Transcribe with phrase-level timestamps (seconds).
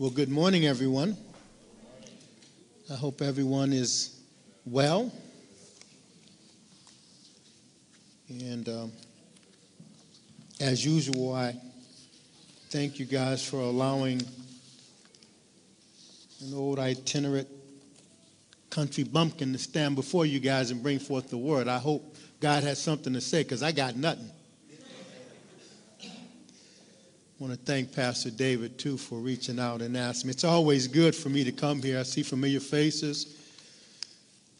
[0.00, 1.14] Well, good morning, everyone.
[2.90, 4.18] I hope everyone is
[4.64, 5.12] well.
[8.30, 8.92] And um,
[10.58, 11.54] as usual, I
[12.70, 14.22] thank you guys for allowing
[16.40, 17.48] an old itinerant
[18.70, 21.68] country bumpkin to stand before you guys and bring forth the word.
[21.68, 24.30] I hope God has something to say because I got nothing.
[27.40, 30.28] I want to thank Pastor David, too, for reaching out and asking.
[30.28, 31.98] It's always good for me to come here.
[31.98, 33.34] I see familiar faces.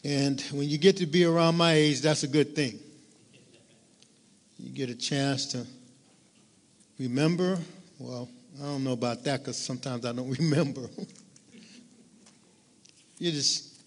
[0.03, 2.79] And when you get to be around my age, that's a good thing.
[4.57, 5.67] You get a chance to
[6.97, 7.59] remember.
[7.99, 8.27] Well,
[8.59, 10.89] I don't know about that because sometimes I don't remember.
[13.19, 13.79] you just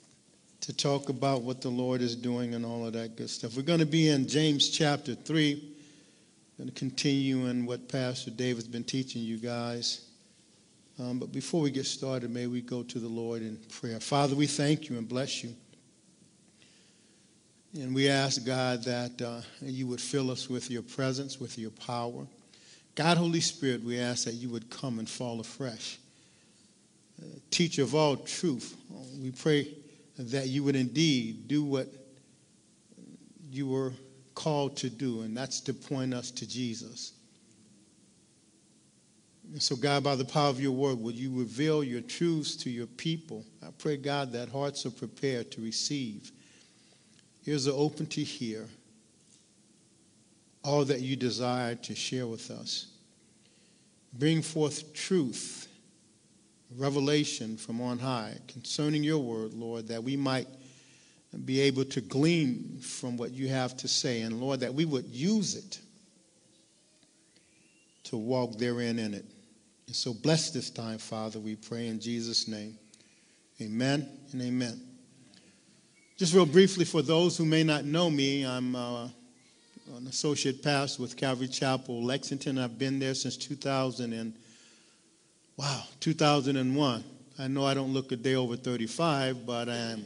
[0.61, 3.57] to talk about what the Lord is doing and all of that good stuff.
[3.57, 5.74] We're going to be in James chapter 3
[6.57, 10.07] going to continue in what Pastor David's been teaching you guys.
[11.01, 13.99] Um, but before we get started, may we go to the Lord in prayer.
[13.99, 15.53] Father, we thank you and bless you.
[17.75, 21.73] And we ask, God, that uh, you would fill us with your presence, with your
[21.73, 22.25] power.
[22.95, 25.99] God, Holy Spirit, we ask that you would come and fall afresh.
[27.21, 28.77] Uh, teacher of all truth,
[29.21, 29.75] we pray
[30.17, 31.89] that you would indeed do what
[33.51, 33.93] you were
[34.35, 37.13] called to do, and that's to point us to Jesus.
[39.53, 42.71] And so, God, by the power of your word, will you reveal your truths to
[42.71, 43.45] your people?
[43.63, 46.33] I pray, God, that hearts are prepared to receive.
[47.47, 48.67] Ears are open to hear
[50.63, 52.87] all that you desire to share with us.
[54.15, 55.69] Bring forth truth,
[56.77, 60.49] revelation from on high concerning your word, Lord, that we might
[61.45, 64.23] be able to glean from what you have to say.
[64.23, 65.81] And Lord, that we would use it
[68.05, 69.25] to walk therein in it.
[69.87, 72.79] And so bless this time, Father, we pray in Jesus' name.
[73.61, 74.81] Amen and amen.
[76.17, 79.09] Just real briefly, for those who may not know me, I'm uh,
[79.97, 82.59] an associate pastor with Calvary Chapel, Lexington.
[82.59, 84.35] I've been there since 2000 and,
[85.57, 87.05] wow, 2001.
[87.39, 90.05] I know I don't look a day over 35, but I am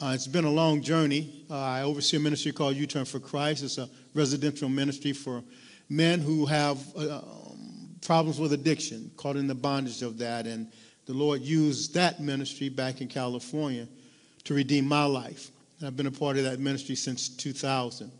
[0.00, 1.44] uh, it's been a long journey.
[1.50, 3.64] Uh, I oversee a ministry called U Turn for Christ.
[3.64, 5.42] It's a residential ministry for
[5.88, 10.46] men who have uh, um, problems with addiction, caught in the bondage of that.
[10.46, 10.70] And
[11.06, 13.88] the Lord used that ministry back in California
[14.44, 15.50] to redeem my life.
[15.78, 18.12] And I've been a part of that ministry since 2000.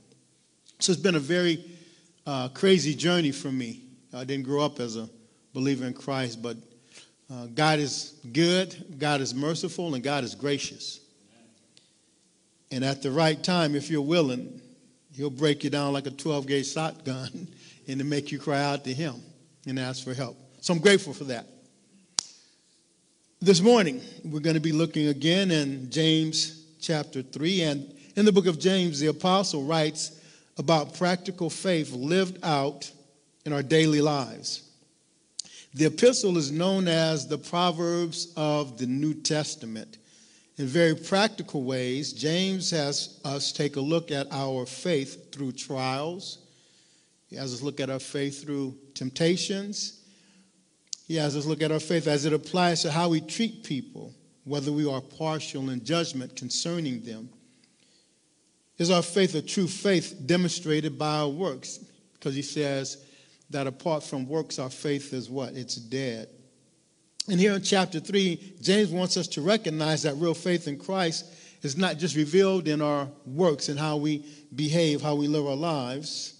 [0.80, 1.64] So it's been a very
[2.26, 3.82] uh, crazy journey for me.
[4.12, 5.08] I didn't grow up as a
[5.54, 6.56] believer in Christ, but
[7.30, 11.00] uh, God is good, God is merciful, and God is gracious.
[12.70, 14.60] And at the right time, if you're willing,
[15.14, 17.48] he'll break you down like a 12 gauge shotgun
[17.88, 19.14] and to make you cry out to him
[19.66, 20.36] and ask for help.
[20.60, 21.46] So I'm grateful for that.
[23.40, 27.62] This morning, we're going to be looking again in James chapter 3.
[27.62, 30.20] And in the book of James, the apostle writes
[30.58, 32.90] about practical faith lived out
[33.44, 34.68] in our daily lives.
[35.74, 39.97] The epistle is known as the Proverbs of the New Testament
[40.58, 46.38] in very practical ways, James has us take a look at our faith through trials.
[47.28, 50.02] He has us look at our faith through temptations.
[51.06, 54.12] He has us look at our faith as it applies to how we treat people,
[54.44, 57.28] whether we are partial in judgment concerning them.
[58.78, 61.78] Is our faith a true faith demonstrated by our works?
[62.14, 63.04] Because he says
[63.50, 65.54] that apart from works, our faith is what?
[65.54, 66.28] It's dead.
[67.28, 71.26] And here in chapter 3, James wants us to recognize that real faith in Christ
[71.62, 74.24] is not just revealed in our works and how we
[74.54, 76.34] behave, how we live our lives.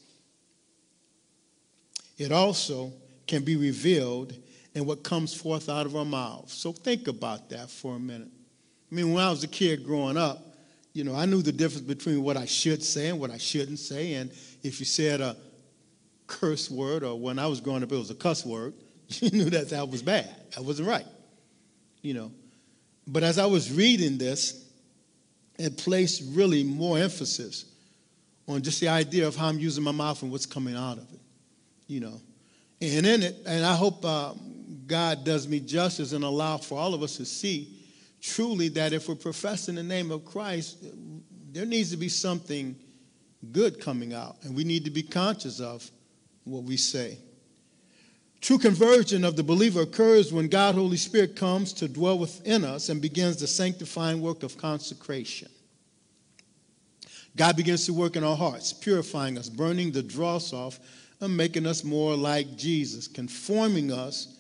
[2.16, 2.92] It also
[3.26, 4.34] can be revealed
[4.74, 6.54] in what comes forth out of our mouths.
[6.54, 8.28] So think about that for a minute.
[8.90, 10.56] I mean, when I was a kid growing up,
[10.94, 13.78] you know, I knew the difference between what I should say and what I shouldn't
[13.78, 14.14] say.
[14.14, 14.30] And
[14.62, 15.36] if you said a
[16.26, 18.72] curse word, or when I was growing up, it was a cuss word,
[19.20, 20.28] you knew that that was bad.
[20.54, 21.06] That wasn't right.
[22.02, 22.32] You know.
[23.06, 24.66] But as I was reading this,
[25.58, 27.64] it placed really more emphasis
[28.46, 31.12] on just the idea of how I'm using my mouth and what's coming out of
[31.12, 31.20] it.
[31.86, 32.20] You know.
[32.80, 34.34] And in it, and I hope uh,
[34.86, 37.74] God does me justice and allow for all of us to see
[38.20, 40.84] truly that if we're professing the name of Christ,
[41.52, 42.76] there needs to be something
[43.52, 45.88] good coming out, and we need to be conscious of
[46.44, 47.18] what we say.
[48.40, 52.88] True conversion of the believer occurs when God, Holy Spirit, comes to dwell within us
[52.88, 55.48] and begins the sanctifying work of consecration.
[57.36, 60.78] God begins to work in our hearts, purifying us, burning the dross off,
[61.20, 64.38] and making us more like Jesus, conforming us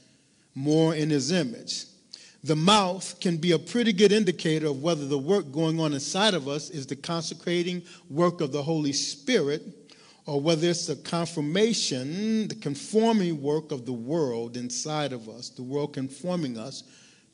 [0.54, 1.84] more in his image.
[2.44, 6.34] The mouth can be a pretty good indicator of whether the work going on inside
[6.34, 9.62] of us is the consecrating work of the Holy Spirit
[10.28, 15.62] or whether it's the confirmation, the conforming work of the world inside of us, the
[15.62, 16.82] world conforming us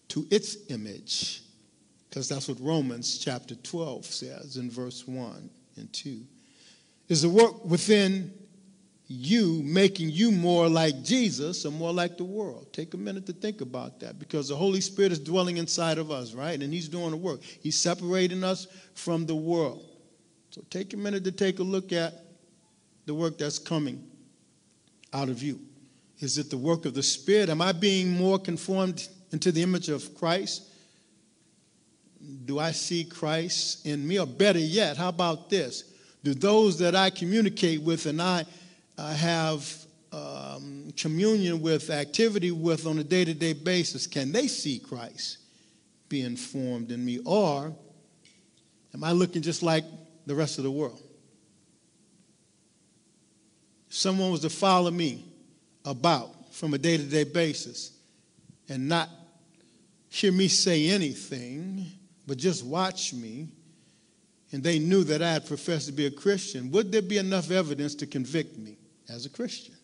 [0.07, 1.43] to its image.
[2.09, 6.21] Because that's what Romans chapter 12 says in verse 1 and 2.
[7.09, 8.33] Is the work within
[9.09, 12.73] you making you more like Jesus or more like the world?
[12.73, 16.13] Take a minute to think about that because the Holy Spirit is dwelling inside of
[16.13, 16.63] us, right?
[16.63, 17.43] And He's doing the work.
[17.43, 19.85] He's separating us from the world.
[20.51, 22.24] So take a minute to take a look at
[23.07, 24.03] the work that's coming
[25.13, 25.61] out of you.
[26.21, 27.49] Is it the work of the Spirit?
[27.49, 30.71] Am I being more conformed into the image of Christ?
[32.45, 34.19] Do I see Christ in me?
[34.19, 35.93] Or better yet, how about this?
[36.23, 38.47] Do those that I communicate with and I
[38.97, 39.85] uh, have
[40.15, 45.39] um, communion with, activity with on a day to day basis, can they see Christ
[46.09, 47.19] being formed in me?
[47.25, 47.75] Or
[48.95, 49.85] am I looking just like
[50.27, 51.03] the rest of the world?
[53.95, 55.25] Someone was to follow me
[55.85, 57.93] about from a day to day basis
[58.69, 59.09] and not
[60.09, 61.87] hear me say anything,
[62.27, 63.51] but just watch me,
[64.51, 67.53] and they knew that I had professed to be a Christian, would there be enough
[67.53, 69.77] evidence to convict me as a Christian?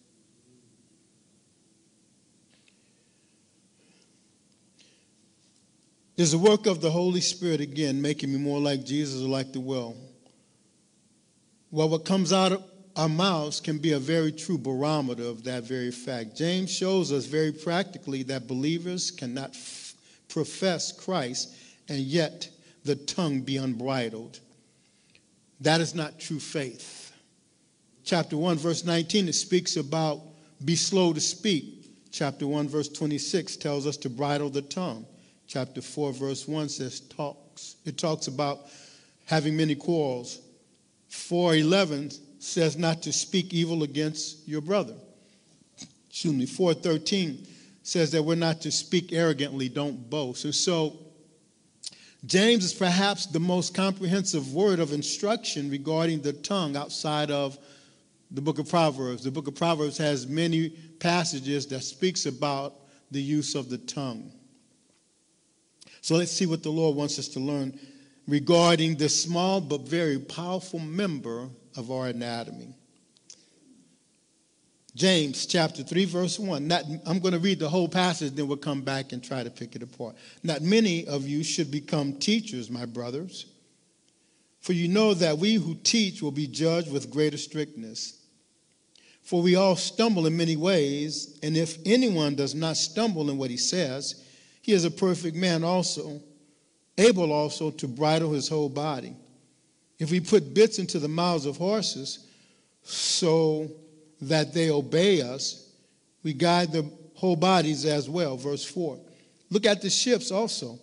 [6.17, 9.53] Is the work of the Holy Spirit again making me more like Jesus or like
[9.53, 9.97] the world?
[11.71, 12.65] Well, what comes out of
[12.97, 16.37] our mouths can be a very true barometer of that very fact.
[16.37, 19.95] James shows us very practically that believers cannot f-
[20.29, 21.55] profess Christ
[21.89, 22.49] and yet
[22.85, 24.41] the tongue be unbridled.
[25.61, 27.13] That is not true faith.
[28.05, 30.21] Chapter 1, verse 19, it speaks about
[30.65, 32.11] be slow to speak.
[32.11, 35.07] Chapter 1, verse 26 tells us to bridle the tongue.
[35.47, 37.77] Chapter 4, verse 1 says talks.
[37.85, 38.61] It talks about
[39.27, 40.41] having many quarrels.
[41.09, 42.11] 411
[42.41, 44.95] says not to speak evil against your brother.
[46.09, 46.47] Excuse me.
[46.47, 47.47] 413
[47.83, 50.45] says that we're not to speak arrogantly, don't boast.
[50.45, 50.99] And so
[52.27, 57.59] James is perhaps the most comprehensive word of instruction regarding the tongue outside of
[58.31, 59.25] the book of Proverbs.
[59.25, 62.75] The book of Proverbs has many passages that speaks about
[63.11, 64.33] the use of the tongue.
[66.01, 67.79] So let's see what the Lord wants us to learn
[68.27, 72.75] regarding this small but very powerful member of our anatomy.
[74.95, 76.67] James chapter 3, verse 1.
[76.67, 79.51] Not, I'm going to read the whole passage, then we'll come back and try to
[79.51, 80.17] pick it apart.
[80.43, 83.47] Not many of you should become teachers, my brothers,
[84.61, 88.19] for you know that we who teach will be judged with greater strictness.
[89.23, 93.51] For we all stumble in many ways, and if anyone does not stumble in what
[93.51, 94.25] he says,
[94.61, 96.21] he is a perfect man also,
[96.99, 99.15] able also to bridle his whole body.
[100.01, 102.27] If we put bits into the mouths of horses,
[102.83, 103.71] so
[104.23, 105.71] that they obey us,
[106.23, 108.37] we guide the whole bodies as well.
[108.37, 108.99] Verse 4.
[109.51, 110.79] Look at the ships also.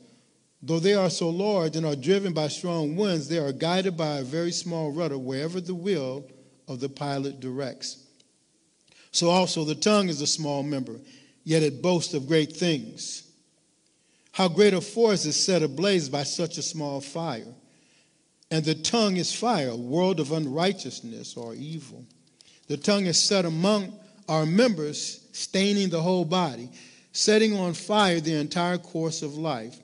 [0.61, 4.17] Though they are so large and are driven by strong winds, they are guided by
[4.17, 6.25] a very small rudder wherever the will
[6.67, 8.05] of the pilot directs.
[9.11, 10.99] So also the tongue is a small member,
[11.43, 13.23] yet it boasts of great things.
[14.31, 17.53] How great a forest is set ablaze by such a small fire.
[18.49, 22.05] And the tongue is fire, a world of unrighteousness or evil.
[22.67, 23.97] The tongue is set among
[24.29, 26.69] our members, staining the whole body,
[27.11, 29.77] setting on fire the entire course of life,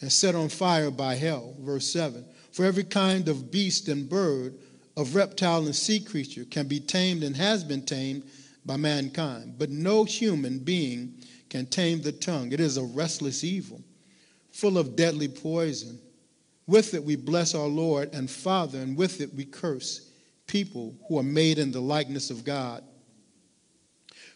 [0.00, 1.54] and set on fire by hell.
[1.60, 4.54] Verse 7 For every kind of beast and bird,
[4.96, 8.24] of reptile and sea creature can be tamed and has been tamed
[8.66, 11.14] by mankind, but no human being
[11.48, 12.52] can tame the tongue.
[12.52, 13.80] It is a restless evil,
[14.52, 15.98] full of deadly poison.
[16.70, 20.12] With it we bless our Lord and Father, and with it we curse
[20.46, 22.84] people who are made in the likeness of God.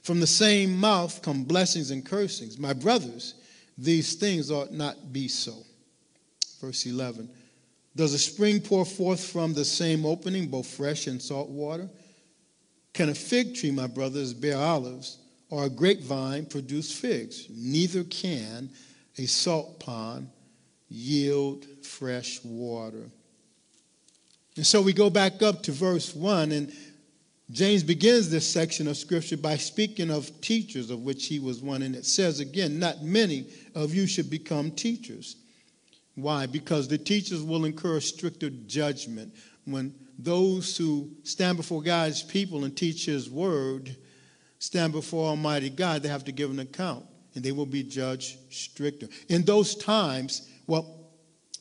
[0.03, 2.59] From the same mouth come blessings and cursings.
[2.59, 3.35] My brothers,
[3.79, 5.55] these things ought not be so.
[6.61, 7.31] Verse 11
[7.95, 11.89] Does a spring pour forth from the same opening, both fresh and salt water?
[12.95, 15.19] Can a fig tree, my brothers, bear olives,
[15.51, 17.47] or a grapevine produce figs?
[17.49, 18.71] Neither can
[19.19, 20.31] a salt pond
[20.89, 23.11] yield fresh water.
[24.57, 26.73] And so we go back up to verse 1, and
[27.51, 31.83] James begins this section of scripture by speaking of teachers, of which he was one.
[31.83, 35.37] And it says again, Not many of you should become teachers.
[36.15, 36.47] Why?
[36.47, 39.35] Because the teachers will incur stricter judgment.
[39.65, 43.97] When those who stand before God's people and teach his word
[44.61, 47.05] stand before Almighty God, they have to give an account.
[47.35, 49.09] and they will be judged stricter.
[49.29, 51.04] In those times, well,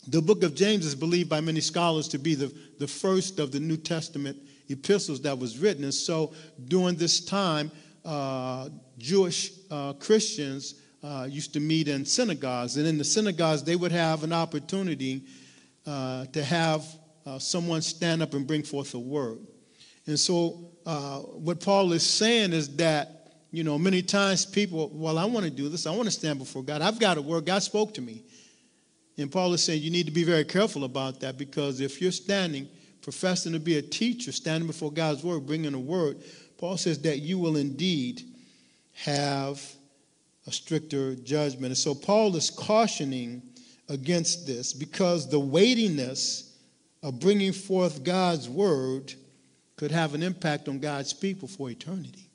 [0.08, 3.52] the book of James is believed by many scholars to be the, the first of
[3.52, 4.38] the New Testament
[4.70, 5.84] epistles that was written.
[5.84, 6.34] And so
[6.68, 7.72] during this time,
[8.04, 12.78] uh, Jewish uh, Christians uh, used to meet in synagogues.
[12.78, 15.24] And in the synagogues, they would have an opportunity
[15.86, 16.86] uh, to have
[17.26, 19.40] uh, someone stand up and bring forth a word.
[20.06, 25.18] And so, uh, what Paul is saying is that, you know, many times people, well,
[25.18, 25.88] I want to do this.
[25.88, 26.82] I want to stand before God.
[26.82, 27.46] I've got a word.
[27.46, 28.24] God spoke to me.
[29.18, 32.12] And Paul is saying you need to be very careful about that because if you're
[32.12, 32.68] standing,
[33.02, 36.18] professing to be a teacher, standing before God's word, bringing a word,
[36.58, 38.24] Paul says that you will indeed
[38.94, 39.62] have
[40.48, 41.66] a stricter judgment.
[41.68, 43.42] And so Paul is cautioning
[43.90, 46.58] against this because the weightiness
[47.02, 49.14] of bringing forth God's word
[49.76, 52.30] could have an impact on God's people for eternity.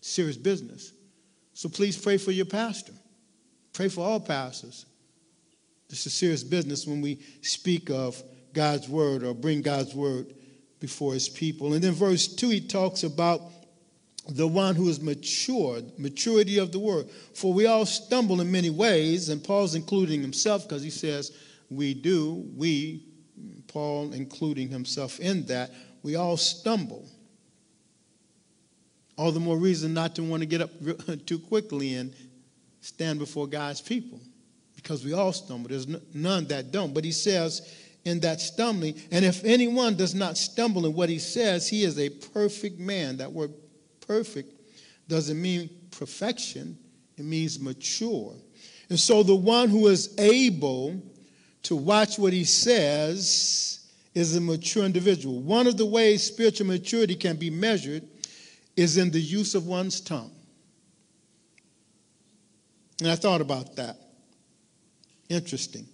[0.00, 0.92] Serious business.
[1.54, 2.92] So please pray for your pastor.
[3.72, 4.86] Pray for all pastors.
[5.88, 8.20] This is serious business when we speak of
[8.52, 10.34] God's word or bring God's word
[10.80, 11.74] before his people.
[11.74, 13.42] And then verse 2, he talks about
[14.28, 17.08] the one who is matured, maturity of the word.
[17.34, 21.30] For we all stumble in many ways, and Paul's including himself because he says,
[21.70, 23.04] We do, we,
[23.68, 25.70] Paul including himself in that,
[26.02, 27.08] we all stumble.
[29.16, 30.70] All the more reason not to want to get up
[31.26, 32.12] too quickly and
[32.80, 34.20] stand before God's people
[34.86, 35.68] because we all stumble.
[35.68, 36.94] There's none that don't.
[36.94, 37.74] But he says,
[38.04, 41.98] in that stumbling, and if anyone does not stumble in what he says, he is
[41.98, 43.16] a perfect man.
[43.16, 43.52] That word
[44.06, 44.48] perfect
[45.08, 46.78] doesn't mean perfection,
[47.16, 48.36] it means mature.
[48.88, 51.02] And so the one who is able
[51.64, 55.40] to watch what he says is a mature individual.
[55.40, 58.04] One of the ways spiritual maturity can be measured
[58.76, 60.30] is in the use of one's tongue.
[63.00, 64.05] And I thought about that.
[65.28, 65.86] Interesting.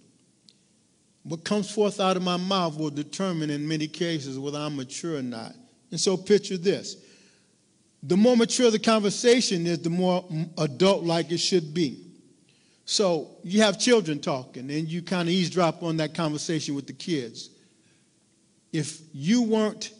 [1.23, 5.17] What comes forth out of my mouth will determine in many cases whether I'm mature
[5.17, 5.53] or not.
[5.91, 6.97] And so picture this.
[8.03, 10.25] The more mature the conversation is, the more
[10.57, 12.03] adult like it should be.
[12.85, 16.93] So you have children talking and you kind of eavesdrop on that conversation with the
[16.93, 17.49] kids.
[18.73, 19.93] If you weren't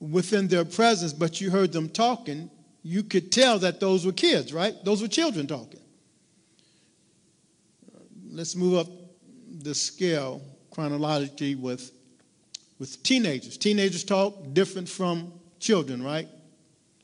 [0.00, 2.50] within their presence, but you heard them talking,
[2.82, 4.74] you could tell that those were kids, right?
[4.84, 5.80] Those were children talking.
[8.34, 8.88] Let's move up
[9.62, 11.92] the scale chronologically with,
[12.80, 13.56] with teenagers.
[13.56, 16.26] Teenagers talk different from children, right?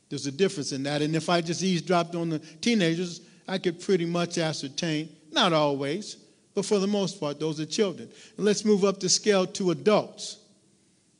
[0.09, 1.01] There's a difference in that.
[1.01, 6.17] And if I just eavesdropped on the teenagers, I could pretty much ascertain, not always,
[6.53, 8.09] but for the most part, those are children.
[8.35, 10.37] And let's move up the scale to adults.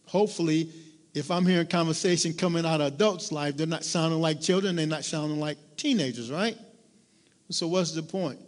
[0.07, 0.73] Hopefully,
[1.13, 4.85] if I'm hearing conversation coming out of adults' life, they're not sounding like children, they're
[4.85, 6.57] not sounding like teenagers, right?
[7.49, 8.39] So, what's the point?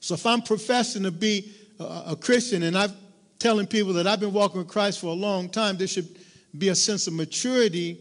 [0.00, 2.92] So if I'm professing to be a, Christian and I'm
[3.38, 6.08] telling people that I've been walking with Christ for a long time, there should
[6.56, 7.98] be a sense of maturity,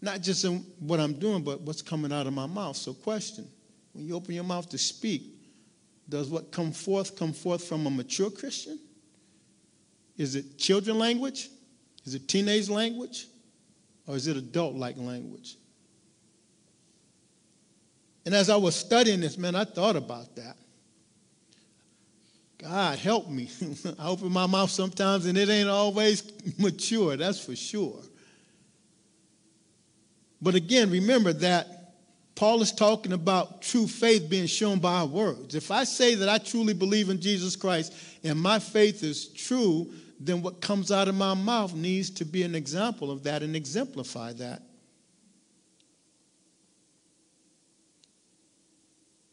[0.00, 2.76] not just in what I'm doing, but what's coming out of my mouth.
[2.76, 3.46] So, question
[3.92, 5.22] when you open your mouth to speak,
[6.08, 8.78] does what come forth come forth from a mature Christian?
[10.16, 11.48] Is it children language?
[12.04, 13.26] Is it teenage language?
[14.06, 15.56] Or is it adult like language?
[18.24, 20.56] And as I was studying this, man, I thought about that.
[22.58, 23.50] God help me.
[23.98, 28.00] I open my mouth sometimes and it ain't always mature, that's for sure.
[30.40, 31.76] But again, remember that
[32.34, 35.54] Paul is talking about true faith being shown by our words.
[35.54, 39.92] If I say that I truly believe in Jesus Christ and my faith is true,
[40.20, 43.56] then what comes out of my mouth needs to be an example of that and
[43.56, 44.62] exemplify that.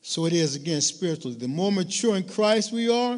[0.06, 1.38] So it is again spiritually.
[1.38, 3.18] The more mature in Christ we are,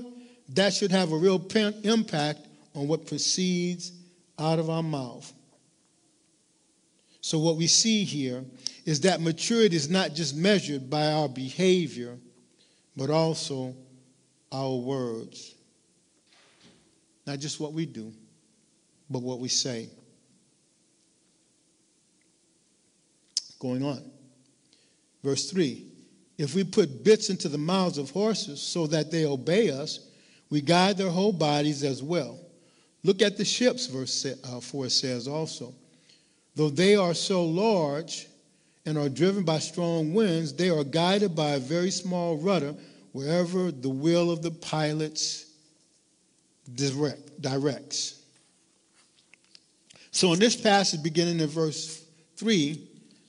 [0.50, 1.44] that should have a real
[1.84, 2.42] impact
[2.76, 3.92] on what proceeds
[4.38, 5.34] out of our mouth.
[7.22, 8.46] So, what we see here
[8.86, 12.20] is that maturity is not just measured by our behavior,
[12.96, 13.76] but also
[14.52, 15.56] our words.
[17.26, 18.14] Not just what we do,
[19.10, 19.90] but what we say.
[23.58, 24.04] Going on.
[25.24, 25.94] Verse 3
[26.38, 30.00] if we put bits into the mouths of horses so that they obey us,
[30.50, 32.40] we guide their whole bodies as well.
[33.04, 35.74] Look at the ships, verse uh, 4 says also.
[36.56, 38.28] Though they are so large
[38.86, 42.74] and are driven by strong winds, they are guided by a very small rudder
[43.12, 45.46] wherever the will of the pilots
[46.74, 48.22] direct, directs.
[50.12, 52.06] So, in this passage, beginning in verse
[52.38, 52.82] 3,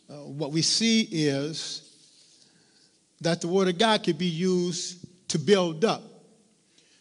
[0.09, 1.86] uh, what we see is
[3.21, 6.03] that the word of God could be used to build up.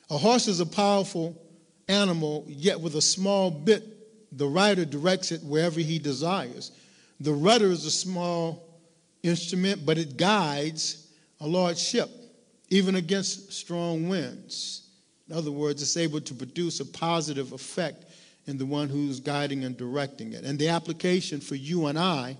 [0.10, 1.42] A horse is a powerful
[1.88, 3.84] animal, yet with a small bit,
[4.38, 6.72] the rider directs it wherever he desires.
[7.20, 8.82] The rudder is a small
[9.24, 11.08] instrument, but it guides
[11.40, 12.10] a large ship,
[12.70, 14.90] even against strong winds.
[15.30, 18.06] In other words, it's able to produce a positive effect
[18.48, 20.44] in the one who's guiding and directing it.
[20.44, 22.38] And the application for you and I,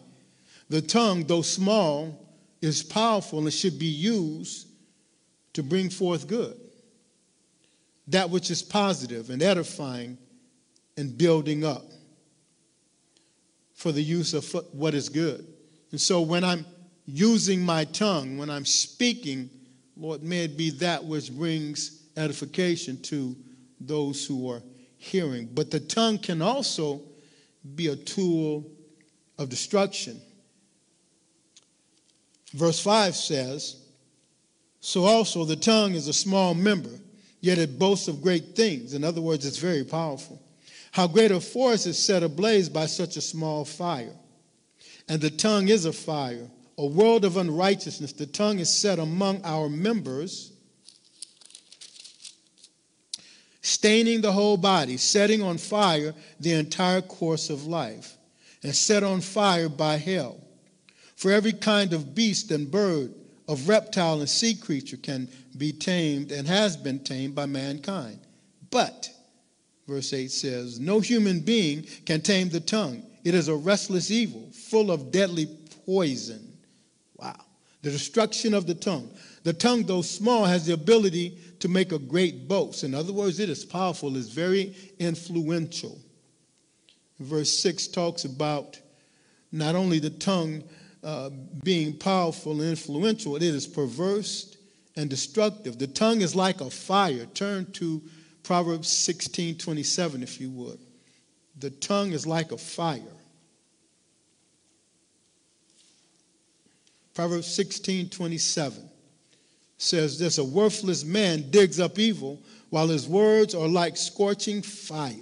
[0.70, 2.25] the tongue, though small,
[2.66, 4.68] is powerful and should be used
[5.54, 6.58] to bring forth good.
[8.08, 10.18] That which is positive and edifying
[10.98, 11.86] and building up
[13.74, 15.46] for the use of what is good.
[15.92, 16.66] And so when I'm
[17.06, 19.50] using my tongue, when I'm speaking,
[19.98, 23.36] Lord, may it be that which brings edification to
[23.80, 24.62] those who are
[24.98, 25.50] hearing.
[25.54, 27.02] But the tongue can also
[27.76, 28.70] be a tool
[29.38, 30.22] of destruction.
[32.54, 33.78] Verse 5 says,
[34.80, 37.00] So also the tongue is a small member,
[37.42, 38.94] yet it boasts of great things.
[38.94, 40.42] In other words, it's very powerful.
[40.92, 44.16] How great a forest is set ablaze by such a small fire.
[45.10, 48.14] And the tongue is a fire, a world of unrighteousness.
[48.14, 50.54] The tongue is set among our members
[53.66, 58.16] staining the whole body, setting on fire the entire course of life,
[58.62, 60.40] and set on fire by hell.
[61.16, 63.14] For every kind of beast and bird,
[63.48, 68.20] of reptile and sea creature can be tamed and has been tamed by mankind.
[68.72, 69.10] But,
[69.88, 73.04] verse 8 says, no human being can tame the tongue.
[73.24, 75.48] It is a restless evil, full of deadly
[75.86, 76.58] poison.
[77.18, 77.40] Wow.
[77.82, 79.12] The destruction of the tongue.
[79.44, 82.84] The tongue, though small, has the ability to make a great boast.
[82.84, 86.00] In other words, it is powerful, it's very influential.
[87.20, 88.80] Verse 6 talks about
[89.52, 90.64] not only the tongue
[91.06, 91.30] uh,
[91.64, 94.58] being powerful and influential, it is perverse
[94.96, 95.78] and destructive.
[95.78, 97.28] The tongue is like a fire.
[97.28, 98.02] Turn to
[98.42, 100.80] Proverbs 16 27, if you would.
[101.60, 103.02] The tongue is like a fire.
[107.14, 108.90] Proverbs 16 27
[109.78, 115.14] says this a worthless man digs up evil while his words are like scorching fire.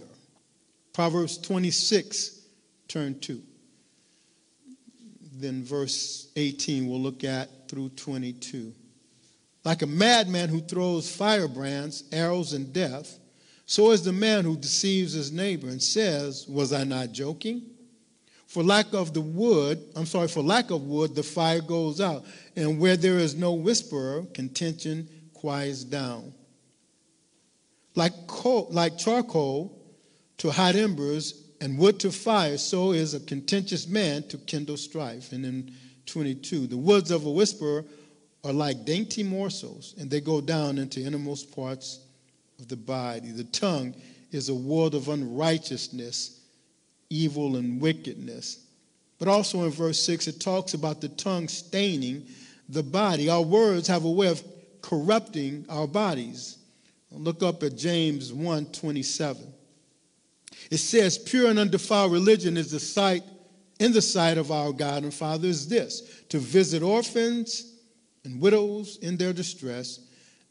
[0.93, 2.41] Proverbs 26,
[2.87, 3.41] turn 2.
[5.35, 8.73] Then verse 18 we'll look at through 22.
[9.63, 13.19] Like a madman who throws firebrands, arrows, and death,
[13.65, 17.63] so is the man who deceives his neighbor and says, Was I not joking?
[18.47, 22.23] For lack of the wood, I'm sorry, for lack of wood, the fire goes out.
[22.55, 26.33] And where there is no whisperer, contention quiets down.
[27.95, 29.81] Like, coal, like charcoal
[30.37, 35.31] to hot embers and wood to fire, so is a contentious man to kindle strife.
[35.31, 35.71] And in
[36.07, 37.85] 22, the words of a whisperer
[38.43, 42.01] are like dainty morsels, and they go down into innermost parts
[42.59, 43.31] of the body.
[43.31, 43.95] The tongue
[44.33, 46.41] is a world of unrighteousness
[47.09, 48.65] evil and wickedness.
[49.17, 52.25] But also in verse 6, it talks about the tongue staining
[52.67, 53.29] the body.
[53.29, 54.43] Our words have a way of
[54.81, 56.57] corrupting our bodies.
[57.09, 59.52] Look up at James 1 27.
[60.71, 63.23] It says, Pure and undefiled religion is the sight,
[63.79, 67.73] in the sight of our God and Father, is this to visit orphans
[68.23, 69.99] and widows in their distress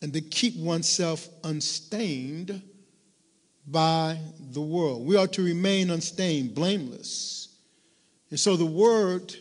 [0.03, 2.62] and to keep oneself unstained
[3.66, 4.18] by
[4.51, 5.07] the world.
[5.07, 7.57] We are to remain unstained, blameless.
[8.31, 9.35] And so the word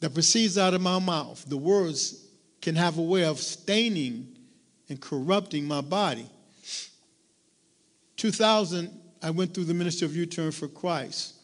[0.00, 2.26] that proceeds out of my mouth, the words
[2.60, 4.36] can have a way of staining
[4.88, 6.26] and corrupting my body.
[8.16, 11.34] 2000, I went through the ministry of U-Turn for Christ.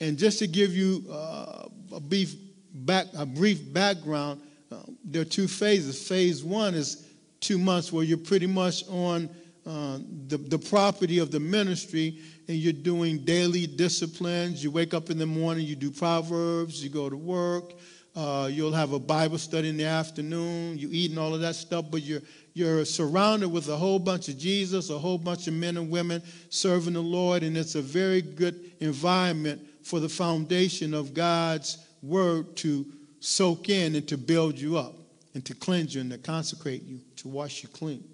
[0.00, 2.34] And just to give you uh, a, brief
[2.72, 4.40] back, a brief background,
[4.72, 6.08] uh, there are two phases.
[6.08, 7.06] Phase one is
[7.40, 9.28] two months where you're pretty much on
[9.66, 14.64] uh, the, the property of the ministry and you're doing daily disciplines.
[14.64, 17.74] You wake up in the morning, you do Proverbs, you go to work,
[18.16, 21.54] uh, you'll have a Bible study in the afternoon, you eat and all of that
[21.54, 25.54] stuff, but you're, you're surrounded with a whole bunch of Jesus, a whole bunch of
[25.54, 30.94] men and women serving the Lord, and it's a very good environment for the foundation
[30.94, 32.86] of God's word to
[33.20, 34.94] soak in and to build you up
[35.34, 38.04] and to cleanse you and to consecrate you, to wash you clean.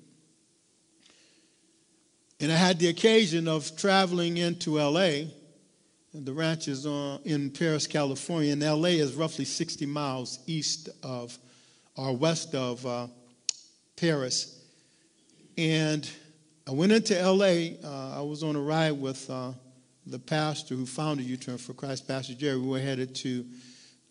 [2.39, 5.29] And I had the occasion of traveling into LA.
[6.13, 11.39] The ranch is in Perris, California, and LA is roughly 60 miles east of
[11.97, 13.07] or west of uh,
[13.97, 14.59] Perris.
[15.57, 16.09] And
[16.69, 17.79] I went into LA.
[17.83, 19.53] Uh, I was on a ride with uh,
[20.07, 22.59] the pastor who founded U Turn for Christ, Pastor Jerry.
[22.59, 23.47] We were headed to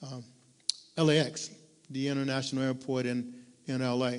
[0.01, 0.23] um,
[0.97, 1.51] LAX,
[1.91, 3.33] the international airport in,
[3.67, 4.13] in LA.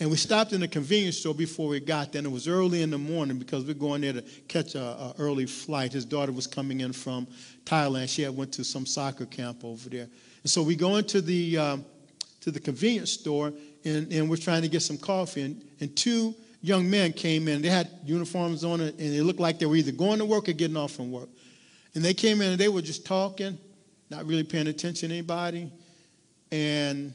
[0.00, 2.18] And we stopped in a convenience store before we got there.
[2.18, 5.14] And it was early in the morning because we are going there to catch a,
[5.18, 5.92] early flight.
[5.92, 7.28] His daughter was coming in from
[7.64, 8.08] Thailand.
[8.08, 10.08] She had went to some soccer camp over there.
[10.42, 11.84] And so we go into the, um,
[12.40, 13.52] to the convenience store
[13.84, 15.42] and, and we're trying to get some coffee.
[15.42, 17.62] And, and two young men came in.
[17.62, 20.48] They had uniforms on it and they looked like they were either going to work
[20.48, 21.28] or getting off from work.
[21.94, 23.58] And they came in and they were just talking,
[24.10, 25.70] not really paying attention to anybody.
[26.50, 27.14] And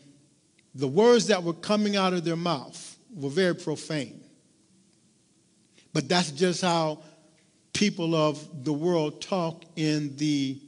[0.73, 4.21] the words that were coming out of their mouth were very profane.
[5.93, 7.03] But that's just how
[7.73, 10.59] people of the world talk in the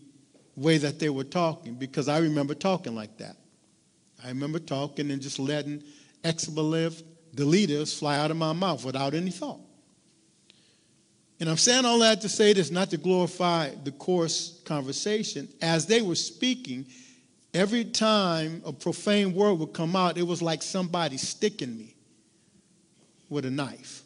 [0.56, 3.38] way that they were talking, because I remember talking like that.
[4.24, 5.84] I remember talking and just letting
[6.24, 7.02] expletive
[7.36, 9.60] deleters fly out of my mouth without any thought.
[11.40, 15.50] And I'm saying all that to say this, not to glorify the coarse conversation.
[15.62, 16.86] As they were speaking,
[17.54, 21.96] Every time a profane word would come out, it was like somebody sticking me
[23.30, 24.02] with a knife.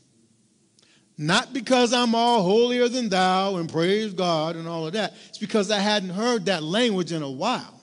[1.17, 5.15] Not because I'm all holier than thou and praise God and all of that.
[5.29, 7.76] It's because I hadn't heard that language in a while.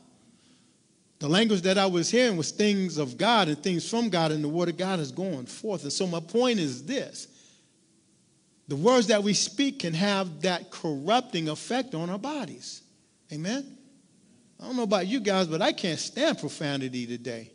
[1.24, 4.44] The language that I was hearing was things of God and things from God, and
[4.44, 5.82] the word of God is going forth.
[5.84, 7.28] And so my point is this
[8.68, 12.82] the words that we speak can have that corrupting effect on our bodies.
[13.32, 13.78] Amen?
[14.60, 17.50] I don't know about you guys, but I can't stand profanity today.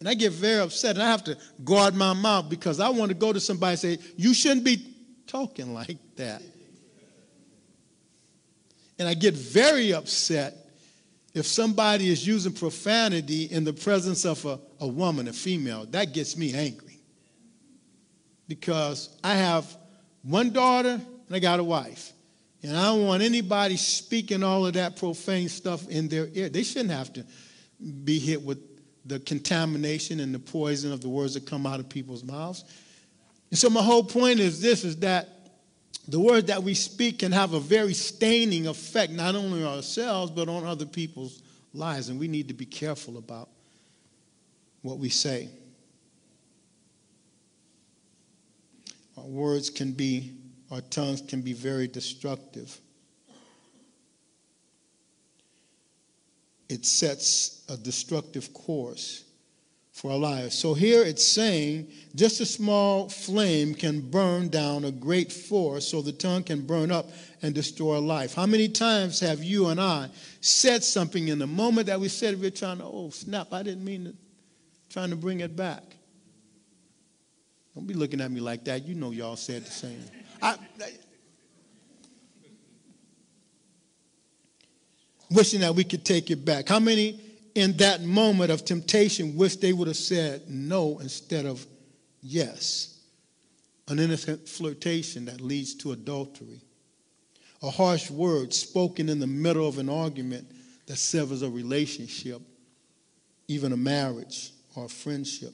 [0.00, 3.08] And I get very upset and I have to guard my mouth because I want
[3.08, 4.86] to go to somebody and say, You shouldn't be
[5.26, 6.42] talking like that.
[8.98, 10.57] And I get very upset
[11.38, 15.86] if somebody is using profanity in the presence of a, a woman, a female.
[15.86, 16.98] That gets me angry.
[18.48, 19.76] Because I have
[20.22, 22.12] one daughter and I got a wife.
[22.62, 26.48] And I don't want anybody speaking all of that profane stuff in their ear.
[26.48, 27.24] They shouldn't have to
[28.04, 28.58] be hit with
[29.06, 32.64] the contamination and the poison of the words that come out of people's mouths.
[33.50, 35.37] And so my whole point is this is that
[36.08, 40.30] the words that we speak can have a very staining effect, not only on ourselves,
[40.30, 41.42] but on other people's
[41.74, 42.08] lives.
[42.08, 43.50] And we need to be careful about
[44.82, 45.50] what we say.
[49.18, 50.34] Our words can be
[50.70, 52.78] our tongues can be very destructive.
[56.68, 59.24] It sets a destructive course
[59.98, 60.56] for our lives.
[60.56, 66.02] So here it's saying just a small flame can burn down a great forest, so
[66.02, 67.10] the tongue can burn up
[67.42, 68.34] and destroy life.
[68.34, 70.08] How many times have you and I
[70.40, 73.84] said something in the moment that we said we're trying to, oh, snap, I didn't
[73.84, 74.14] mean to,
[74.88, 75.82] trying to bring it back?
[77.74, 78.86] Don't be looking at me like that.
[78.86, 80.00] You know y'all said the same.
[80.40, 80.56] I,
[85.30, 86.68] wishing that we could take it back.
[86.68, 87.20] How many
[87.58, 91.66] in that moment of temptation wish they would have said no instead of
[92.22, 93.00] yes?
[93.88, 96.60] An innocent flirtation that leads to adultery.
[97.62, 100.50] A harsh word spoken in the middle of an argument
[100.86, 102.40] that severs a relationship,
[103.48, 105.52] even a marriage or a friendship.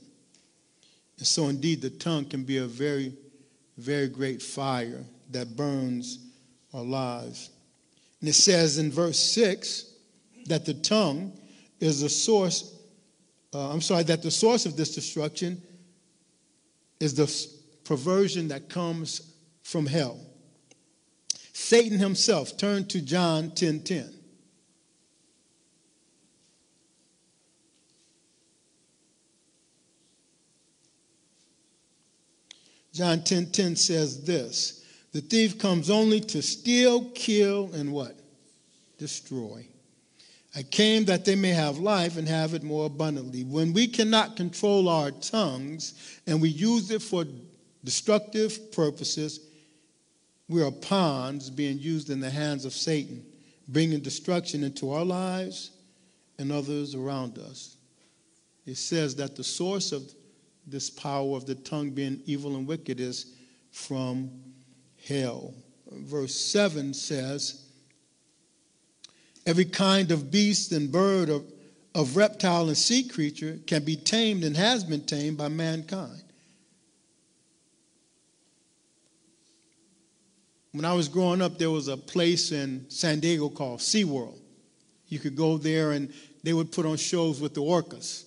[1.18, 3.14] And so, indeed, the tongue can be a very
[3.76, 6.18] very great fire that burns
[6.72, 7.50] our lives.
[8.20, 9.90] And it says in verse 6
[10.46, 11.32] that the tongue
[11.80, 12.78] is the source,
[13.52, 15.60] uh, I'm sorry, that the source of this destruction
[17.00, 17.30] is the
[17.84, 19.32] perversion that comes
[19.62, 20.18] from hell.
[21.52, 24.14] Satan himself, turned to John 10 10.
[32.94, 38.16] John 10:10 10, 10 says this: "The thief comes only to steal, kill and what?
[38.98, 39.66] Destroy.
[40.54, 44.36] I came that they may have life and have it more abundantly." When we cannot
[44.36, 45.94] control our tongues
[46.26, 47.26] and we use it for
[47.82, 49.40] destructive purposes,
[50.48, 53.24] we are pawns being used in the hands of Satan,
[53.66, 55.70] bringing destruction into our lives
[56.38, 57.76] and others around us.
[58.66, 60.14] It says that the source of
[60.66, 63.26] this power of the tongue being evil and wicked is
[63.70, 64.30] from
[65.06, 65.54] hell.
[65.90, 67.63] Verse 7 says,
[69.46, 71.44] Every kind of beast and bird, of,
[71.94, 76.22] of reptile and sea creature can be tamed and has been tamed by mankind.
[80.72, 84.40] When I was growing up, there was a place in San Diego called SeaWorld.
[85.06, 88.24] You could go there and they would put on shows with the orcas.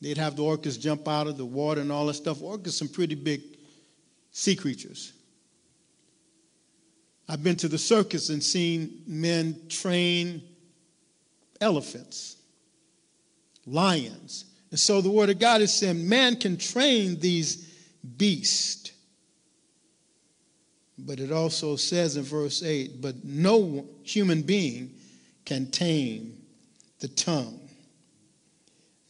[0.00, 2.38] They'd have the orcas jump out of the water and all that stuff.
[2.38, 3.40] Orcas, some pretty big
[4.32, 5.12] sea creatures.
[7.28, 10.42] I've been to the circus and seen men train
[11.60, 12.36] elephants,
[13.66, 17.56] lions, And so the word of God is saying man can train these
[18.16, 18.92] beasts.
[20.98, 24.94] But it also says in verse 8, but no human being
[25.44, 26.36] can tame
[26.98, 27.60] the tongue.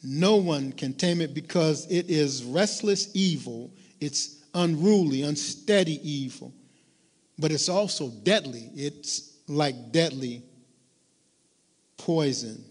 [0.02, 3.72] No one can tame it because it is restless evil.
[4.00, 6.52] It's unruly, unsteady evil.
[7.38, 8.70] But it's also deadly.
[8.74, 10.42] It's like deadly
[11.96, 12.64] poison.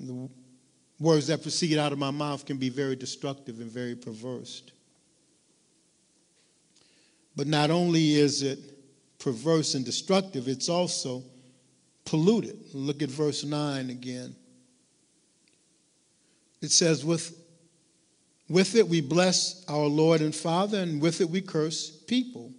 [0.00, 0.28] The
[0.98, 4.62] words that proceed out of my mouth can be very destructive and very perverse.
[7.36, 8.58] But not only is it
[9.18, 11.22] perverse and destructive, it's also
[12.04, 12.58] polluted.
[12.74, 14.34] Look at verse 9 again.
[16.60, 17.36] It says, with,
[18.48, 22.52] with it we bless our Lord and Father, and with it we curse people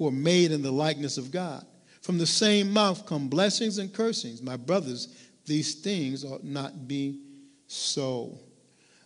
[0.00, 1.62] who are made in the likeness of God.
[2.00, 4.40] From the same mouth come blessings and cursings.
[4.40, 7.20] My brothers, these things ought not be
[7.66, 8.38] so.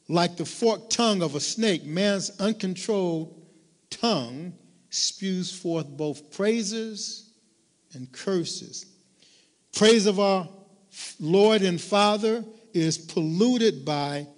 [0.06, 3.42] Like the forked tongue of a snake, man's uncontrolled
[3.90, 4.52] tongue
[4.88, 7.28] spews forth both praises
[7.94, 8.86] and curses.
[9.74, 10.48] Praise of our
[11.18, 14.28] Lord and Father is polluted by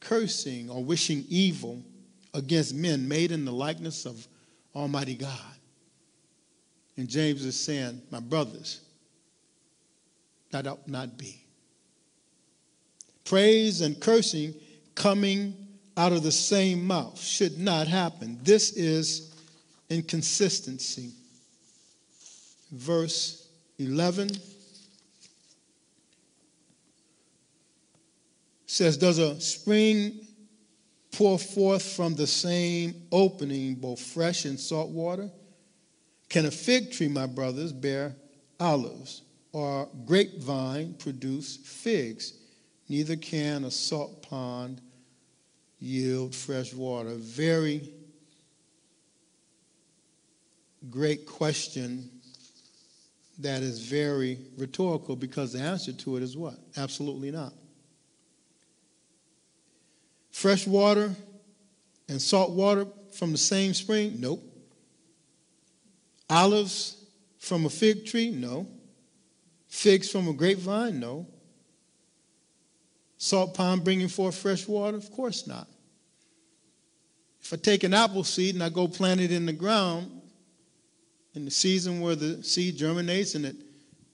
[0.00, 1.84] cursing or wishing evil
[2.34, 4.26] against men made in the likeness of
[4.74, 5.53] Almighty God.
[6.96, 8.80] And James is saying, My brothers,
[10.50, 11.40] that ought not be.
[13.24, 14.54] Praise and cursing
[14.94, 15.54] coming
[15.96, 18.38] out of the same mouth should not happen.
[18.42, 19.34] This is
[19.88, 21.10] inconsistency.
[22.70, 24.30] Verse 11
[28.66, 30.20] says, Does a spring
[31.12, 35.30] pour forth from the same opening both fresh and salt water?
[36.34, 38.16] Can a fig tree, my brothers, bear
[38.58, 42.32] olives, or grapevine produce figs?
[42.88, 44.80] Neither can a salt pond
[45.78, 47.14] yield fresh water.
[47.14, 47.88] Very
[50.90, 52.10] great question
[53.38, 56.56] that is very rhetorical because the answer to it is what?
[56.76, 57.52] Absolutely not.
[60.32, 61.14] Fresh water
[62.08, 64.16] and salt water from the same spring?
[64.18, 64.53] Nope.
[66.28, 67.04] Olives
[67.38, 68.30] from a fig tree?
[68.30, 68.66] No.
[69.68, 71.00] Figs from a grapevine?
[71.00, 71.26] No.
[73.18, 74.96] Salt pond bringing forth fresh water?
[74.96, 75.68] Of course not.
[77.40, 80.10] If I take an apple seed and I go plant it in the ground,
[81.34, 83.56] in the season where the seed germinates and it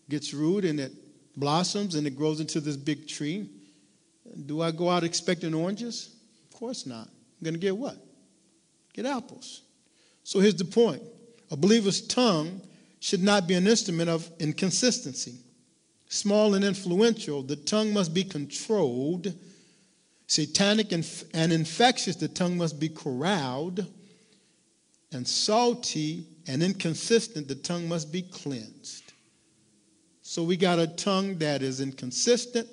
[0.08, 0.92] gets root and it
[1.36, 3.48] blossoms and it grows into this big tree,
[4.46, 6.16] do I go out expecting oranges?
[6.50, 7.06] Of course not.
[7.06, 7.96] I'm going to get what?
[8.92, 9.62] Get apples.
[10.24, 11.02] So here's the point
[11.50, 12.60] a believer's tongue
[13.00, 15.34] should not be an instrument of inconsistency.
[16.08, 19.32] Small and influential, the tongue must be controlled.
[20.26, 23.86] Satanic and, and infectious, the tongue must be corralled.
[25.12, 29.12] And salty and inconsistent, the tongue must be cleansed.
[30.22, 32.68] So we got a tongue that is inconsistent.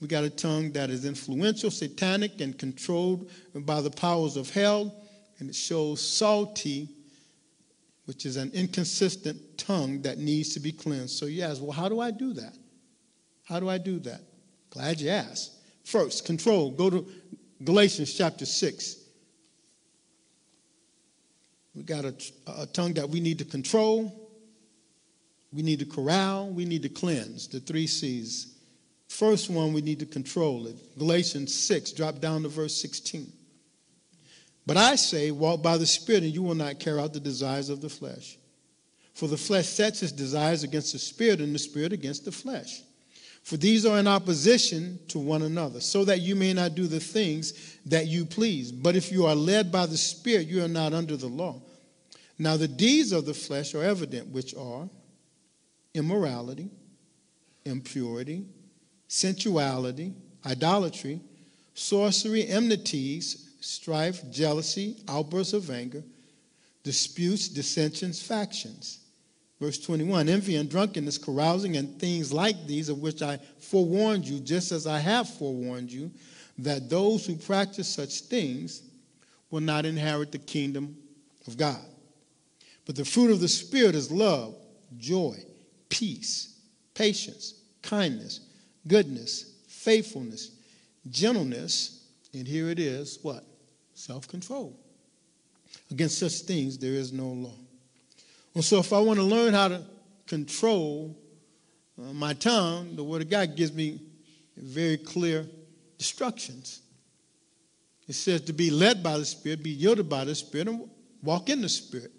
[0.00, 4.94] We got a tongue that is influential, satanic, and controlled by the powers of hell.
[5.38, 6.88] And it shows salty
[8.06, 11.18] which is an inconsistent tongue that needs to be cleansed.
[11.18, 12.56] So you ask, well, how do I do that?
[13.44, 14.22] How do I do that?
[14.70, 15.52] Glad you asked.
[15.84, 16.70] First, control.
[16.70, 17.06] Go to
[17.62, 18.96] Galatians chapter 6.
[21.74, 22.14] We got a,
[22.58, 24.30] a tongue that we need to control,
[25.52, 27.48] we need to corral, we need to cleanse.
[27.48, 28.54] The three C's.
[29.08, 30.98] First one, we need to control it.
[30.98, 33.32] Galatians 6, drop down to verse 16.
[34.66, 37.70] But I say, walk by the Spirit, and you will not carry out the desires
[37.70, 38.36] of the flesh.
[39.14, 42.82] For the flesh sets its desires against the Spirit, and the Spirit against the flesh.
[43.44, 46.98] For these are in opposition to one another, so that you may not do the
[46.98, 48.72] things that you please.
[48.72, 51.62] But if you are led by the Spirit, you are not under the law.
[52.38, 54.88] Now, the deeds of the flesh are evident, which are
[55.94, 56.68] immorality,
[57.64, 58.46] impurity,
[59.06, 60.12] sensuality,
[60.44, 61.20] idolatry,
[61.74, 66.04] sorcery, enmities strife, jealousy, outbursts of anger,
[66.84, 69.00] disputes, dissensions, factions.
[69.60, 74.38] Verse 21 envy and drunkenness, carousing, and things like these, of which I forewarned you,
[74.38, 76.12] just as I have forewarned you,
[76.58, 78.82] that those who practice such things
[79.50, 80.96] will not inherit the kingdom
[81.46, 81.84] of God.
[82.84, 84.54] But the fruit of the Spirit is love,
[84.96, 85.36] joy,
[85.88, 86.60] peace,
[86.94, 88.40] patience, kindness,
[88.86, 90.52] goodness, faithfulness,
[91.10, 93.44] gentleness, and here it is what?
[93.96, 94.78] Self control.
[95.90, 97.54] Against such things, there is no law.
[98.54, 99.82] And so, if I want to learn how to
[100.26, 101.16] control
[101.98, 104.02] uh, my tongue, the Word of God gives me
[104.54, 105.46] very clear
[105.98, 106.82] instructions.
[108.06, 110.90] It says to be led by the Spirit, be yielded by the Spirit, and
[111.22, 112.12] walk in the Spirit.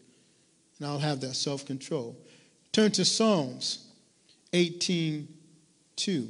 [0.79, 2.17] And I'll have that self control.
[2.71, 3.87] Turn to Psalms
[4.51, 5.27] 18
[5.95, 6.27] 2.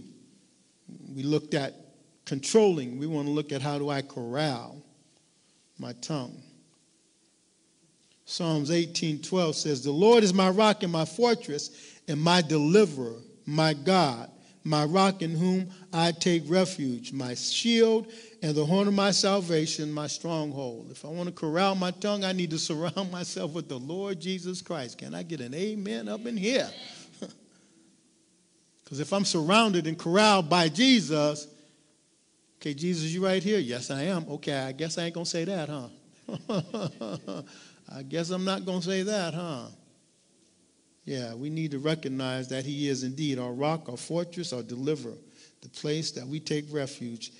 [1.15, 1.73] We looked at
[2.25, 2.97] controlling.
[2.97, 4.83] We want to look at how do I corral
[5.79, 6.41] my tongue.
[8.25, 11.71] Psalms 18:12 says, "The Lord is my rock and my fortress
[12.07, 14.29] and my deliverer, my God,
[14.63, 18.07] my rock in whom I take refuge, my shield
[18.41, 22.25] and the horn of my salvation, my stronghold." If I want to corral my tongue,
[22.25, 24.97] I need to surround myself with the Lord Jesus Christ.
[24.97, 26.69] Can I get an amen up in here?
[28.83, 31.47] Because if I'm surrounded and corralled by Jesus,
[32.57, 33.59] okay, Jesus, you right here?
[33.59, 34.25] Yes, I am.
[34.29, 35.87] Okay, I guess I ain't going to say that, huh?
[37.95, 39.67] I guess I'm not going to say that, huh?
[41.05, 45.17] Yeah, we need to recognize that He is indeed our rock, our fortress, our deliverer,
[45.61, 47.31] the place that we take refuge.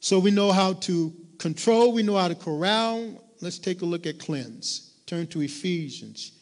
[0.00, 3.22] So we know how to control, we know how to corral.
[3.40, 4.94] Let's take a look at cleanse.
[5.06, 6.32] Turn to Ephesians.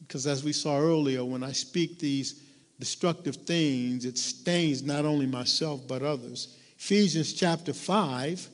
[0.00, 2.42] Because as we saw earlier, when I speak these
[2.80, 6.56] destructive things, it stains not only myself but others.
[6.76, 8.48] Ephesians chapter 5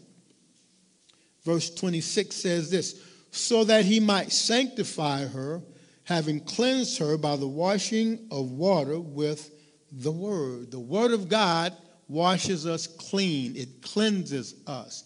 [1.46, 5.62] Verse 26 says this so that he might sanctify her,
[6.04, 9.50] having cleansed her by the washing of water with
[9.92, 10.72] the word.
[10.72, 11.72] The word of God
[12.08, 15.04] washes us clean, it cleanses us.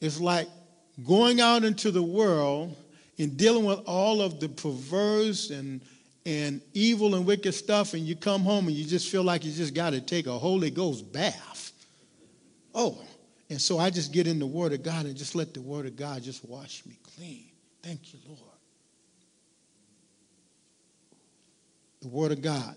[0.00, 0.48] It's like
[1.06, 2.76] going out into the world
[3.18, 5.80] and dealing with all of the perverse and
[6.26, 9.52] and evil and wicked stuff, and you come home and you just feel like you
[9.52, 11.72] just got to take a Holy Ghost bath.
[12.74, 13.00] Oh,
[13.48, 15.86] and so I just get in the Word of God and just let the Word
[15.86, 17.44] of God just wash me clean.
[17.80, 18.40] Thank you, Lord.
[22.02, 22.74] The Word of God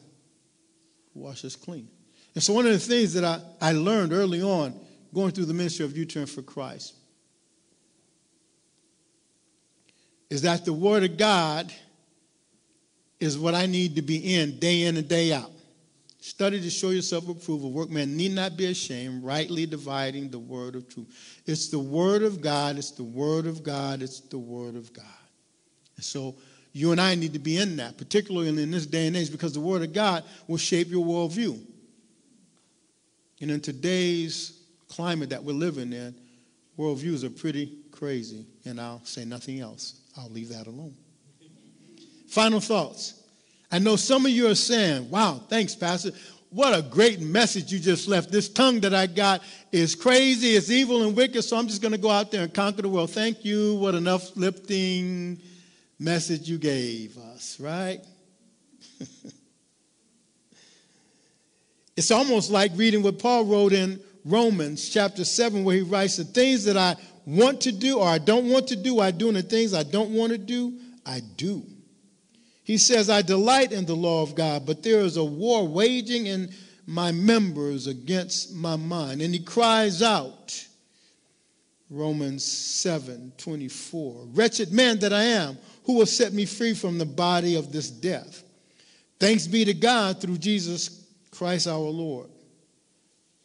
[1.16, 1.90] washes clean.
[2.36, 4.80] And so one of the things that I, I learned early on
[5.12, 6.94] going through the ministry of U-Turn for Christ
[10.30, 11.74] is that the Word of God
[13.20, 15.52] is what I need to be in day in and day out.
[16.22, 17.64] Study to show yourself approved.
[17.64, 21.42] A workman need not be ashamed, rightly dividing the word of truth.
[21.46, 22.78] It's the word of God.
[22.78, 24.02] It's the word of God.
[24.02, 25.06] It's the word of God.
[25.96, 26.36] And so
[26.74, 29.54] you and I need to be in that, particularly in this day and age, because
[29.54, 31.60] the word of God will shape your worldview.
[33.42, 36.14] And in today's climate that we're living in,
[36.78, 38.46] worldviews are pretty crazy.
[38.66, 40.02] And I'll say nothing else.
[40.18, 40.96] I'll leave that alone.
[42.30, 43.24] Final thoughts.
[43.72, 46.12] I know some of you are saying, wow, thanks, Pastor.
[46.52, 48.32] What a great message you just left.
[48.32, 51.92] This tongue that I got is crazy, it's evil and wicked, so I'm just going
[51.92, 53.12] to go out there and conquer the world.
[53.12, 53.76] Thank you.
[53.76, 55.40] What an uplifting
[55.98, 58.00] message you gave us, right?
[61.98, 66.26] it's almost like reading what Paul wrote in Romans chapter 7, where he writes, The
[66.26, 69.38] things that I want to do or I don't want to do, I do, and
[69.38, 71.64] the things I don't want to do, I do.
[72.70, 76.28] He says, I delight in the law of God, but there is a war waging
[76.28, 76.54] in
[76.86, 79.24] my members against my mind.
[79.24, 80.68] And he cries out,
[81.90, 87.08] Romans 7 24, Wretched man that I am, who will set me free from the
[87.08, 88.44] body of this death?
[89.20, 92.30] Thanks be to God through Jesus Christ our Lord.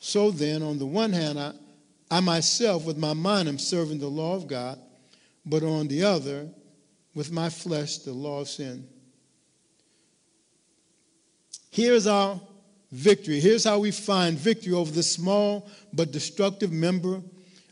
[0.00, 1.54] So then, on the one hand, I,
[2.10, 4.78] I myself, with my mind, am serving the law of God,
[5.46, 6.46] but on the other,
[7.14, 8.86] with my flesh, the law of sin.
[11.74, 12.40] Here's our
[12.92, 13.40] victory.
[13.40, 17.20] Here's how we find victory over the small but destructive member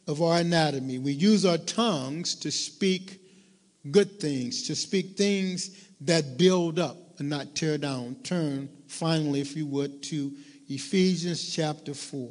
[0.08, 0.98] of our anatomy.
[0.98, 3.20] We use our tongues to speak
[3.92, 8.16] good things, to speak things that build up and not tear down.
[8.24, 10.32] Turn finally, if you would, to
[10.68, 12.28] Ephesians chapter 4.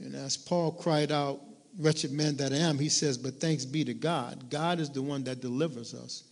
[0.00, 1.40] And as Paul cried out,
[1.78, 4.50] Wretched man that I am, he says, But thanks be to God.
[4.50, 6.24] God is the one that delivers us.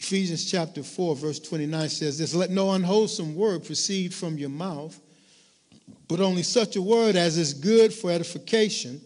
[0.00, 4.98] Ephesians chapter 4, verse 29 says this Let no unwholesome word proceed from your mouth,
[6.08, 8.98] but only such a word as is good for edification,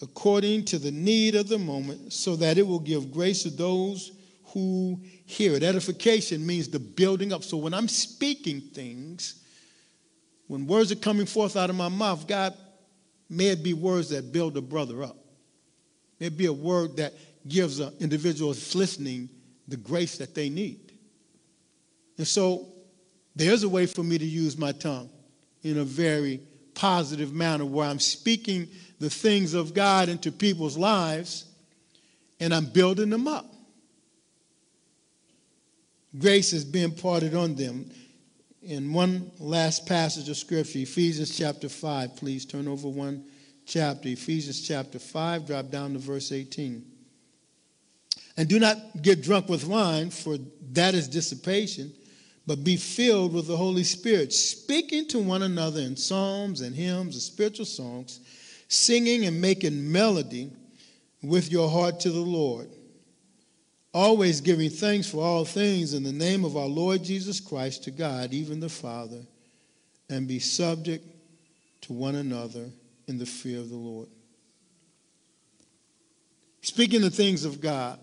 [0.00, 4.12] according to the need of the moment, so that it will give grace to those
[4.46, 5.62] who hear it.
[5.62, 7.44] Edification means the building up.
[7.44, 9.44] So when I'm speaking things,
[10.46, 12.54] when words are coming forth out of my mouth, God,
[13.28, 15.18] may it be words that build a brother up.
[16.18, 17.12] May it be a word that
[17.46, 19.28] gives an individual that's listening
[19.68, 20.92] the grace that they need.
[22.16, 22.66] And so
[23.36, 25.10] there's a way for me to use my tongue
[25.62, 26.40] in a very
[26.74, 31.44] positive manner where I'm speaking the things of God into people's lives
[32.40, 33.46] and I'm building them up.
[36.18, 37.90] Grace is being parted on them.
[38.62, 42.16] in one last passage of Scripture, Ephesians chapter 5.
[42.16, 43.24] Please turn over one
[43.66, 46.84] chapter, Ephesians chapter 5, drop down to verse 18.
[48.38, 50.38] And do not get drunk with wine, for
[50.72, 51.92] that is dissipation,
[52.46, 57.16] but be filled with the Holy Spirit, speaking to one another in psalms and hymns
[57.16, 58.20] and spiritual songs,
[58.68, 60.52] singing and making melody
[61.20, 62.68] with your heart to the Lord,
[63.92, 67.90] always giving thanks for all things in the name of our Lord Jesus Christ to
[67.90, 69.22] God, even the Father,
[70.08, 71.04] and be subject
[71.80, 72.70] to one another
[73.08, 74.08] in the fear of the Lord.
[76.62, 77.98] Speaking the things of God,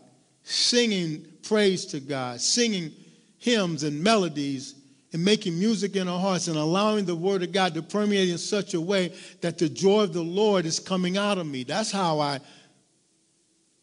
[0.45, 2.91] singing praise to God, singing
[3.37, 4.75] hymns and melodies,
[5.11, 8.37] and making music in our hearts and allowing the Word of God to permeate in
[8.37, 11.63] such a way that the joy of the Lord is coming out of me.
[11.63, 12.39] That's how I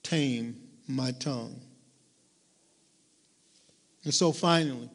[0.03, 0.57] tame
[0.87, 1.61] my tongue.
[4.05, 4.91] And so finally,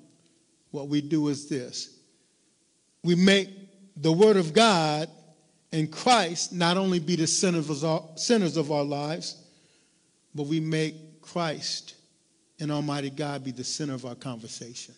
[0.71, 1.97] what we do is this
[3.03, 3.49] we make
[3.95, 5.09] the Word of God
[5.71, 9.43] and Christ not only be the centers of our lives,
[10.35, 10.95] but we make
[11.27, 11.95] Christ
[12.59, 14.95] and Almighty God be the center of our conversation.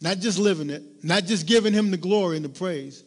[0.00, 3.02] Not just living it, not just giving Him the glory and the praise,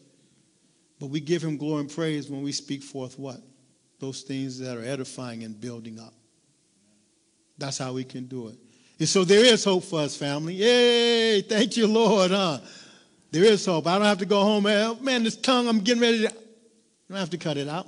[1.00, 3.40] but we give Him glory and praise when we speak forth what?
[4.00, 6.14] Those things that are edifying and building up.
[7.58, 8.56] That's how we can do it.
[8.98, 10.56] And so there is hope for us, family.
[10.56, 11.42] Yay!
[11.42, 12.60] Thank you, Lord, huh?
[13.32, 13.86] There is hope.
[13.86, 16.30] I don't have to go home, man, oh, man this tongue, I'm getting ready to.
[16.30, 16.34] I
[17.10, 17.88] don't have to cut it out.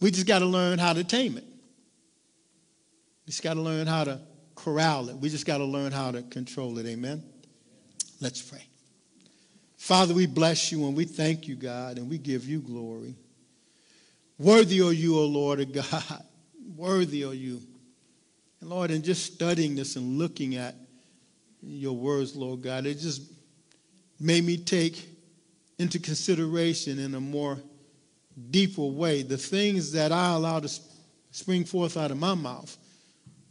[0.00, 1.44] We just got to learn how to tame it.
[3.28, 4.22] We just got to learn how to
[4.54, 5.16] corral it.
[5.16, 6.86] We just got to learn how to control it.
[6.86, 7.22] Amen?
[8.22, 8.66] Let's pray.
[9.76, 13.14] Father, we bless you and we thank you, God, and we give you glory.
[14.38, 16.24] Worthy are you, O Lord of God.
[16.74, 17.60] Worthy are you.
[18.62, 20.74] And Lord, in just studying this and looking at
[21.60, 23.20] your words, Lord God, it just
[24.18, 25.06] made me take
[25.78, 27.58] into consideration in a more
[28.50, 30.70] deeper way the things that I allow to
[31.30, 32.74] spring forth out of my mouth.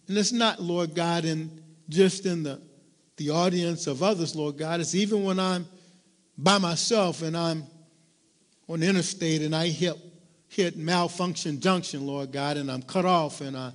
[0.08, 2.62] And it's not, Lord God, in just in the,
[3.18, 4.80] the audience of others, Lord God.
[4.80, 5.68] It's even when I'm
[6.38, 7.66] by myself and I'm
[8.70, 9.95] on the interstate and I hit,
[10.47, 13.72] hit malfunction junction, Lord God, and I'm cut off and I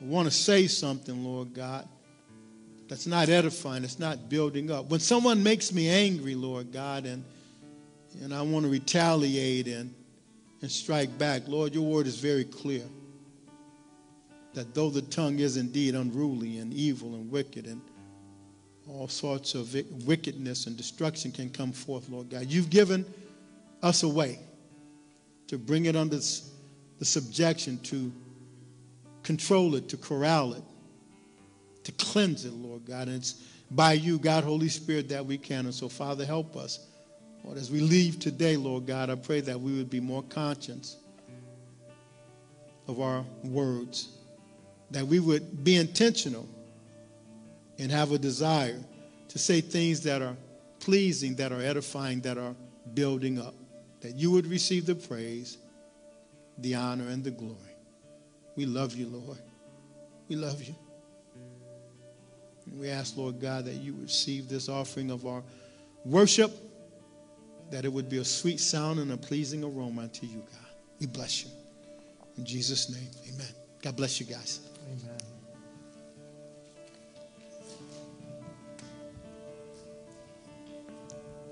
[0.00, 1.88] want to say something, Lord God
[2.88, 4.90] that's not edifying, it's not building up.
[4.90, 7.24] When someone makes me angry, Lord God, and,
[8.22, 9.92] and I want to retaliate and,
[10.62, 12.84] and strike back, Lord, your word is very clear
[14.56, 17.80] that though the tongue is indeed unruly and evil and wicked and
[18.88, 19.76] all sorts of
[20.06, 22.46] wickedness and destruction can come forth, Lord God.
[22.46, 23.04] You've given
[23.82, 24.38] us a way
[25.48, 28.10] to bring it under the subjection, to
[29.22, 30.62] control it, to corral it,
[31.84, 33.08] to cleanse it, Lord God.
[33.08, 35.66] And it's by you, God, Holy Spirit, that we can.
[35.66, 36.86] And so, Father, help us.
[37.44, 40.96] Lord, as we leave today, Lord God, I pray that we would be more conscious
[42.88, 44.15] of our words,
[44.90, 46.48] that we would be intentional
[47.78, 48.78] and have a desire
[49.28, 50.36] to say things that are
[50.80, 52.54] pleasing, that are edifying, that are
[52.94, 53.54] building up,
[54.00, 55.58] that you would receive the praise,
[56.58, 57.54] the honor, and the glory.
[58.56, 59.38] We love you, Lord.
[60.28, 60.74] We love you.
[62.66, 65.42] And We ask, Lord God, that you receive this offering of our
[66.04, 66.52] worship,
[67.70, 70.70] that it would be a sweet sound and a pleasing aroma to you, God.
[71.00, 71.50] We bless you.
[72.38, 73.48] In Jesus' name, amen.
[73.82, 74.60] God bless you guys.
[74.86, 75.25] Amen.